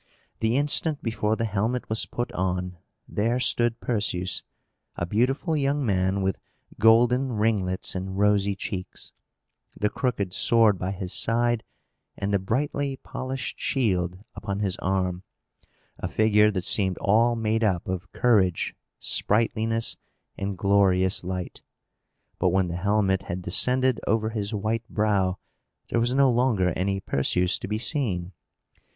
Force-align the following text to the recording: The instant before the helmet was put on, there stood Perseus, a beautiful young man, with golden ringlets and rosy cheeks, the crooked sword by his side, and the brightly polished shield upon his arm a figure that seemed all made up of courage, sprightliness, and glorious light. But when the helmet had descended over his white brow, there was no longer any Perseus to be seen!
The 0.39 0.57
instant 0.57 1.03
before 1.03 1.35
the 1.35 1.45
helmet 1.45 1.87
was 1.87 2.07
put 2.07 2.31
on, 2.31 2.79
there 3.07 3.39
stood 3.39 3.79
Perseus, 3.79 4.41
a 4.95 5.05
beautiful 5.05 5.55
young 5.55 5.85
man, 5.85 6.23
with 6.23 6.39
golden 6.79 7.33
ringlets 7.33 7.93
and 7.93 8.17
rosy 8.17 8.55
cheeks, 8.55 9.13
the 9.79 9.91
crooked 9.91 10.33
sword 10.33 10.79
by 10.79 10.89
his 10.89 11.13
side, 11.13 11.63
and 12.17 12.33
the 12.33 12.39
brightly 12.39 12.97
polished 12.97 13.59
shield 13.59 14.17
upon 14.33 14.57
his 14.61 14.75
arm 14.77 15.21
a 15.99 16.07
figure 16.07 16.49
that 16.49 16.63
seemed 16.65 16.97
all 16.97 17.35
made 17.35 17.63
up 17.63 17.87
of 17.87 18.11
courage, 18.11 18.73
sprightliness, 18.97 19.97
and 20.35 20.57
glorious 20.57 21.23
light. 21.23 21.61
But 22.39 22.49
when 22.49 22.69
the 22.69 22.75
helmet 22.75 23.21
had 23.21 23.43
descended 23.43 23.99
over 24.07 24.31
his 24.31 24.51
white 24.51 24.89
brow, 24.89 25.37
there 25.91 25.99
was 25.99 26.15
no 26.15 26.31
longer 26.31 26.69
any 26.69 26.99
Perseus 26.99 27.59
to 27.59 27.67
be 27.67 27.77
seen! 27.77 28.31